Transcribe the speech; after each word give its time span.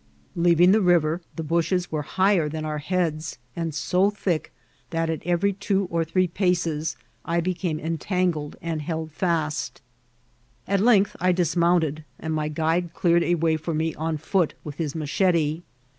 Leaving 0.35 0.71
the 0.71 0.81
river, 0.81 1.21
the 1.35 1.43
bushes 1.43 1.91
were 1.91 2.01
higher 2.01 2.49
than 2.49 2.65
our 2.65 2.79
heads, 2.79 3.37
and 3.55 3.75
so 3.75 4.09
thick 4.09 4.51
that 4.89 5.11
at 5.11 5.21
every 5.27 5.53
two 5.53 5.87
or 5.91 6.03
three 6.03 6.27
paces 6.27 6.97
I 7.23 7.39
became 7.39 7.79
entangled 7.79 8.55
and 8.63 8.81
held 8.81 9.11
fast; 9.11 9.79
at 10.67 10.79
length 10.81 11.15
I 11.19 11.31
dismounted, 11.31 12.03
and 12.17 12.33
my 12.33 12.47
guide 12.47 12.95
clear 12.95 13.17
ed 13.17 13.23
a 13.23 13.35
way 13.35 13.57
for 13.57 13.75
me 13.75 13.93
on 13.93 14.17
foot 14.17 14.55
with 14.63 14.77
his 14.77 14.95
machete. 14.95 15.61